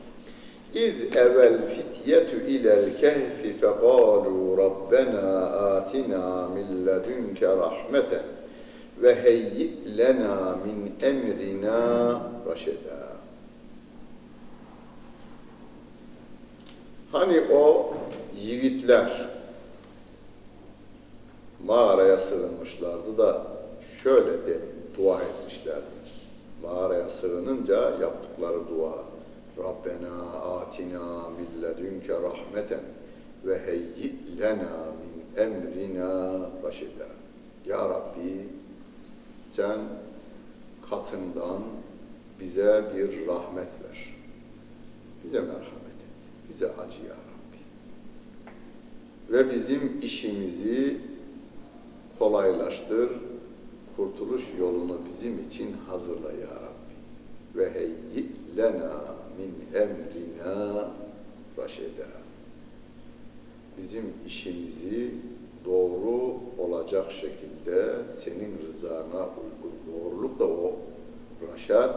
İz 0.73 1.15
evvel 1.15 1.65
fityetu 1.65 2.35
ilel 2.35 2.97
kehfi 2.97 3.53
fekalu 3.53 4.57
Rabbena 4.57 5.45
atina 5.45 6.47
min 6.47 6.87
ledünke 6.87 7.47
rahmeten 7.47 8.38
ve 9.01 9.23
heyyi 9.23 9.97
lena 9.97 10.57
min 10.65 10.93
emrina 11.01 12.21
raşeda. 12.49 13.09
Hani 17.11 17.41
o 17.53 17.93
yiğitler 18.41 19.29
mağaraya 21.65 22.17
sığınmışlardı 22.17 23.17
da 23.17 23.47
şöyle 24.03 24.31
de 24.31 24.59
dua 24.97 25.21
etmişlerdi. 25.21 25.99
Mağaraya 26.63 27.09
sığınınca 27.09 27.81
yaptıkları 28.01 28.67
dua 28.69 28.93
Rabbena 29.57 30.39
atina 30.41 31.29
min 31.29 31.61
rahmeten 32.09 32.81
ve 33.45 33.59
heyyi 33.65 34.15
lena 34.39 34.85
min 35.01 35.43
emrina 35.43 36.39
raşida. 36.63 37.05
Ya 37.65 37.89
Rabbi 37.89 38.58
sen 39.49 39.79
katından 40.89 41.63
bize 42.39 42.83
bir 42.95 43.27
rahmet 43.27 43.67
ver. 43.83 44.15
Bize 45.23 45.39
merhamet 45.39 45.65
et. 45.65 46.49
Bize 46.49 46.71
acı 46.71 46.97
ya 46.97 47.15
Rabbi. 47.15 47.59
Ve 49.29 49.53
bizim 49.53 50.01
işimizi 50.01 50.97
kolaylaştır. 52.19 53.11
Kurtuluş 53.95 54.43
yolunu 54.59 54.99
bizim 55.09 55.39
için 55.39 55.75
hazırla 55.87 56.31
ya 56.31 56.55
Rabbi. 56.55 56.95
Ve 57.55 57.73
heyyi 57.73 58.31
lena 58.57 59.15
min 59.37 59.81
emrina 59.81 60.91
raşeda. 61.57 62.07
Bizim 63.77 64.13
işimizi 64.25 65.11
doğru 65.65 66.33
olacak 66.57 67.11
şekilde 67.11 68.07
senin 68.15 68.61
rızana 68.61 69.25
uygun. 69.25 69.79
Doğruluk 69.93 70.39
da 70.39 70.45
o. 70.45 70.75
Raşat, 71.51 71.95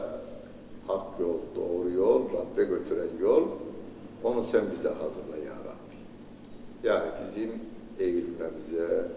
hak 0.87 1.21
yol, 1.21 1.39
doğru 1.57 1.91
yol, 1.91 2.23
Rabbe 2.33 2.65
götüren 2.65 3.19
yol. 3.21 3.49
Onu 4.25 4.43
sen 4.43 4.63
bize 4.73 4.89
hazırla 4.89 5.37
ya 5.37 5.53
Rabbi. 5.53 5.97
Yani 6.83 7.11
bizim 7.25 7.51
eğilmemize, 7.99 9.09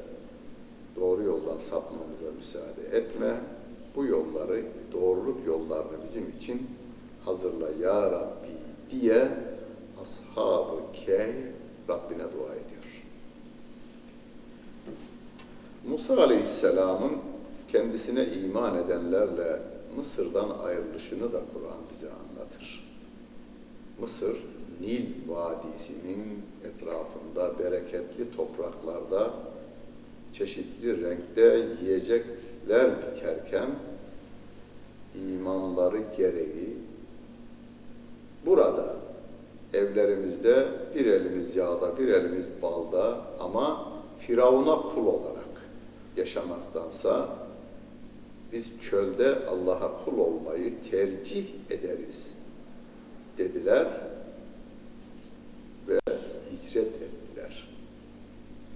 doğru 0.96 1.24
yoldan 1.24 1.58
sapmamıza 1.58 2.32
müsaade 2.36 2.98
etme. 2.98 3.40
Bu 3.96 4.06
yolları, 4.06 4.64
doğruluk 4.94 5.48
yollarını 5.48 6.04
bizim 6.04 6.30
için 6.38 6.68
hazırla 7.26 7.70
ya 7.70 8.12
Rabbi 8.12 8.52
diye 8.92 9.28
ashab-ı 10.02 10.92
kehf 10.94 11.36
Rabbine 11.90 12.24
dua 12.24 12.56
ediyor. 12.56 12.65
Musa 15.96 16.24
Aleyhisselam'ın 16.24 17.12
kendisine 17.72 18.26
iman 18.26 18.76
edenlerle 18.76 19.60
Mısır'dan 19.96 20.50
ayrılışını 20.64 21.34
da 21.34 21.42
Kur'an 21.54 21.80
bize 21.94 22.08
anlatır. 22.12 22.96
Mısır, 24.00 24.38
Nil 24.82 25.06
Vadisi'nin 25.28 26.42
etrafında 26.64 27.60
bereketli 27.60 28.36
topraklarda 28.36 29.30
çeşitli 30.34 31.02
renkte 31.02 31.68
yiyecekler 31.82 32.92
biterken 33.02 33.70
imanları 35.16 36.02
gereği 36.18 36.78
burada 38.46 38.96
evlerimizde 39.74 40.68
bir 40.96 41.06
elimiz 41.06 41.56
yağda, 41.56 41.98
bir 41.98 42.08
elimiz 42.08 42.46
balda 42.62 43.18
ama 43.40 43.92
Firavun'a 44.20 44.82
kul 44.82 45.08
olarak 45.08 45.35
yaşamaktansa 46.18 47.30
biz 48.54 48.72
çölde 48.82 49.46
Allah'a 49.46 50.06
kul 50.06 50.18
olmayı 50.18 50.74
tercih 50.92 51.46
ederiz 51.70 52.32
dediler 53.38 53.88
ve 55.88 56.00
hicret 56.52 57.02
ettiler. 57.02 57.68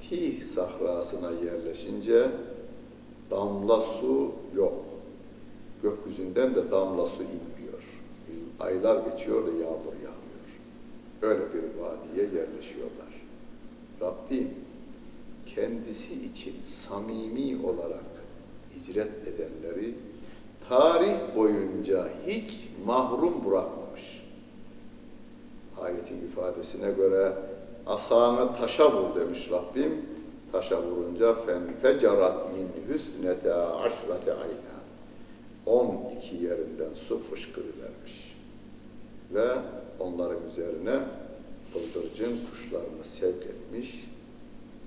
Tih 0.10 0.44
sahrasına 0.44 1.32
yerleşince 1.32 2.32
damla 3.32 3.82
su 3.82 4.32
yok. 4.56 4.86
Gökyüzünden 5.84 6.56
de 6.56 6.72
damla 6.72 7.06
su 7.06 7.24
inmiyor. 7.24 7.84
Aylar 8.60 9.12
geçiyor 9.12 9.48
da 9.48 9.52
yağmur 9.52 9.94
yağmıyor. 9.94 10.50
Böyle 11.22 11.42
bir 11.54 11.82
vadiye 11.82 12.26
yerleşiyorlar. 12.26 13.22
Rabbim 14.02 14.50
kendisi 15.60 16.14
için 16.26 16.56
samimi 16.66 17.66
olarak 17.66 18.04
hicret 18.76 19.28
edenleri 19.28 19.94
tarih 20.70 21.36
boyunca 21.36 22.10
hiç 22.28 22.54
mahrum 22.86 23.46
bırakmamış. 23.46 24.24
Ayetin 25.82 26.28
ifadesine 26.28 26.92
göre 26.92 27.34
asanı 27.86 28.56
taşa 28.56 28.92
vur 28.92 29.16
demiş 29.16 29.50
Rabbim. 29.52 30.06
Taşa 30.52 30.82
vurunca 30.84 31.34
fen 31.34 31.62
fecarat 31.82 32.54
min 32.54 32.94
hüsnete 32.94 33.54
aşrate 33.54 34.34
ayna. 34.34 34.80
12 35.66 36.36
yerinden 36.36 36.94
su 36.96 37.20
fışkırıvermiş. 37.20 38.36
Ve 39.34 39.48
onların 40.00 40.48
üzerine 40.50 41.00
bıldırcın 41.74 42.38
kuşlarını 42.52 43.04
sevk 43.04 43.44
etmiş, 43.44 44.10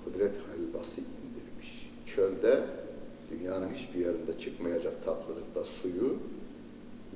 kudret 0.04 0.32
helvası 0.72 1.00
indirmiş. 1.00 1.90
Çölde 2.06 2.61
dünyanın 3.30 3.68
hiçbir 3.74 4.00
yerinde 4.00 4.38
çıkmayacak 4.38 5.04
tatlılıkta 5.04 5.64
suyu 5.64 6.16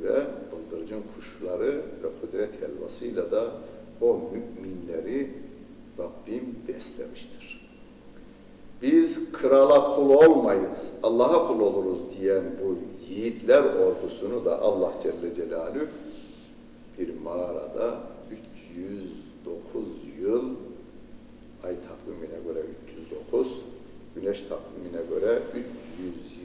ve 0.03 0.27
bıldırcın 0.53 1.03
kuşları 1.15 1.83
ve 2.03 2.09
kudret 2.21 2.63
helvasıyla 2.63 3.31
da 3.31 3.51
o 4.01 4.21
müminleri 4.33 5.31
Rabbim 5.99 6.57
beslemiştir. 6.69 7.67
Biz 8.83 9.33
krala 9.33 9.97
kul 9.97 10.11
olmayız, 10.11 10.93
Allah'a 11.03 11.49
kul 11.49 11.61
oluruz 11.61 11.99
diyen 12.21 12.45
bu 12.65 12.79
yiğitler 13.09 13.63
ordusunu 13.63 14.45
da 14.45 14.63
Allah 14.63 14.93
Celle 15.03 15.35
Celaluhu 15.35 15.87
bir 16.99 17.21
mağarada 17.21 18.01
309 18.75 19.87
yıl 20.21 20.55
ay 21.67 21.75
takvimine 21.89 22.39
göre 22.47 22.67
309, 23.07 23.63
güneş 24.15 24.41
takvimine 24.41 25.03
göre 25.11 25.43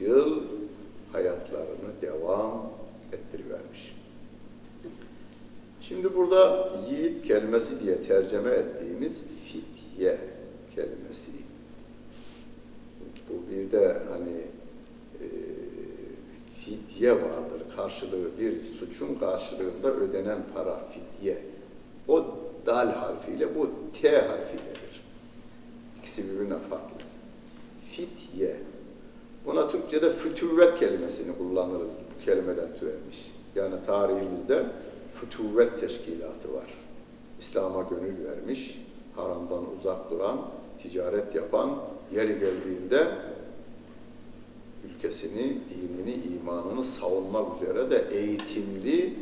yıl 0.00 0.42
hayatlarını 1.12 2.02
devam 2.02 2.70
ettirivermiş. 3.12 3.96
Şimdi 5.80 6.16
burada 6.16 6.68
yiğit 6.90 7.22
kelimesi 7.22 7.80
diye 8.32 8.71
ülkesini, 45.02 45.58
dinini, 45.70 46.14
imanını 46.14 46.84
savunmak 46.84 47.62
üzere 47.62 47.90
de 47.90 48.16
eğitimli 48.16 49.14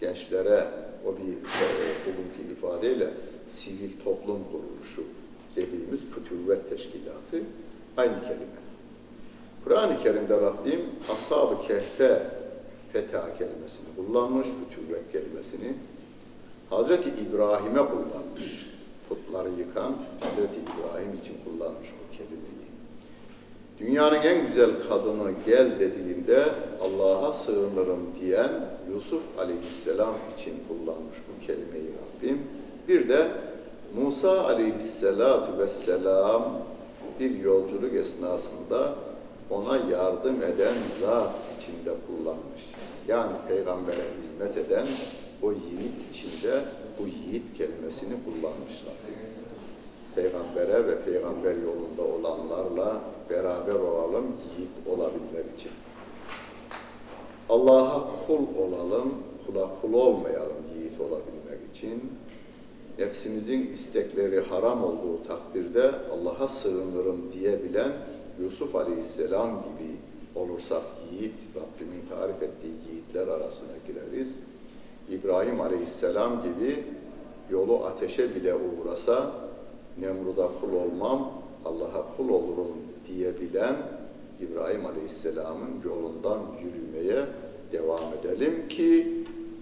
gençlere 0.00 0.66
o 1.06 1.16
bir 1.16 1.32
e, 1.32 1.36
bugünkü 2.06 2.52
ifadeyle 2.52 3.10
sivil 3.48 3.90
toplum 4.04 4.44
kuruluşu 4.44 5.02
dediğimiz 5.56 6.00
fütüvvet 6.00 6.70
teşkilatı 6.70 7.42
aynı 7.96 8.20
kelime. 8.20 8.58
Kur'an-ı 9.64 10.02
Kerim'de 10.02 10.40
Rabbim 10.40 10.80
Ashab-ı 11.12 11.66
Kehfe 11.66 12.22
fetha 12.92 13.38
kelimesini 13.38 13.88
kullanmış, 13.96 14.46
fütüvvet 14.46 15.12
kelimesini. 15.12 15.74
Hazreti 16.70 17.08
İbrahim'e 17.08 17.86
kullanmış. 17.86 18.66
Putları 19.08 19.48
yıkan 19.48 19.96
Hazreti 20.20 20.60
İbrahim 20.60 21.18
için 21.22 21.34
kullanmış 21.44 21.88
bu 21.88 22.16
kelimeyi. 22.16 22.47
Dünyanın 23.80 24.22
en 24.22 24.46
güzel 24.46 24.70
kadını 24.88 25.32
gel 25.46 25.80
dediğinde 25.80 26.44
Allah'a 26.82 27.32
sığınırım 27.32 28.06
diyen 28.20 28.50
Yusuf 28.94 29.38
aleyhisselam 29.38 30.14
için 30.36 30.54
kullanmış 30.68 31.16
bu 31.28 31.46
kelimeyi 31.46 31.90
Rabbim. 31.92 32.42
Bir 32.88 33.08
de 33.08 33.28
Musa 33.94 34.44
aleyhisselatu 34.44 35.58
vesselam 35.58 36.58
bir 37.20 37.38
yolculuk 37.38 37.94
esnasında 37.94 38.94
ona 39.50 39.76
yardım 39.76 40.42
eden 40.42 40.74
zat 41.00 41.30
içinde 41.58 41.90
kullanmış. 42.06 42.62
Yani 43.08 43.32
peygambere 43.48 44.04
hizmet 44.22 44.56
eden 44.56 44.86
o 45.42 45.52
yiğit 45.52 46.10
içinde 46.10 46.60
bu 46.98 47.06
yiğit 47.06 47.58
kelimesini 47.58 48.14
kullanmışlar. 48.24 48.94
Peygambere 50.14 50.86
ve 50.86 51.02
peygamber 51.04 51.54
yolunda 51.54 52.02
olanlarla 52.02 53.00
beraber 53.30 53.74
olalım, 53.74 54.24
yiğit 54.24 54.88
olabilmek 54.88 55.54
için. 55.58 55.70
Allah'a 57.48 58.26
kul 58.26 58.46
olalım, 58.58 59.14
kula 59.46 59.68
kul 59.80 59.92
olmayalım 59.92 60.56
yiğit 60.76 61.00
olabilmek 61.00 61.58
için. 61.74 62.12
Nefsimizin 62.98 63.70
istekleri 63.72 64.40
haram 64.40 64.84
olduğu 64.84 65.22
takdirde 65.28 65.92
Allah'a 66.12 66.48
sığınırım 66.48 67.32
diyebilen 67.32 67.92
Yusuf 68.40 68.76
Aleyhisselam 68.76 69.50
gibi 69.50 69.96
olursak 70.34 70.82
yiğit, 71.12 71.34
Rabbimin 71.56 72.02
tarif 72.08 72.42
ettiği 72.42 72.72
yiğitler 72.90 73.28
arasına 73.28 73.72
gireriz. 73.86 74.34
İbrahim 75.10 75.60
Aleyhisselam 75.60 76.42
gibi 76.42 76.84
yolu 77.50 77.84
ateşe 77.84 78.34
bile 78.34 78.54
uğrasa 78.54 79.32
Nemrud'a 80.00 80.50
kul 80.60 80.72
olmam, 80.72 81.32
Allah'a 81.64 82.16
kul 82.16 82.28
olurum 82.28 82.68
diyebilen 83.06 83.76
İbrahim 84.40 84.86
Aleyhisselam'ın 84.86 85.82
yolundan 85.84 86.40
yürümeye 86.62 87.26
devam 87.72 88.12
edelim 88.20 88.68
ki 88.68 89.14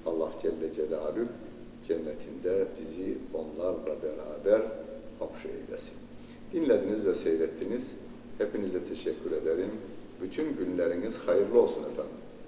Allah 0.07 0.31
Celle 0.43 0.73
Celaluhu 0.73 1.29
cennetinde 1.89 2.67
bizi 2.81 3.19
onlarla 3.35 3.97
beraber 4.03 4.63
komşu 5.19 5.49
eylesin. 5.49 5.95
Dinlediniz 6.53 7.07
ve 7.07 7.15
seyrettiniz. 7.15 7.97
Hepinize 8.39 8.85
teşekkür 8.85 9.33
ederim. 9.33 9.71
Bütün 10.23 10.57
günleriniz 10.57 11.19
hayırlı 11.19 11.61
olsun 11.61 11.83
efendim. 11.83 12.17